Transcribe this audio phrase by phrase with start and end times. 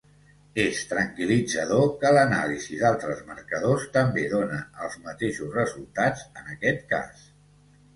[0.61, 7.27] És tranquil·litzador que l'anàlisi d'altres marcadors també done els mateixos resultats en aquest cas.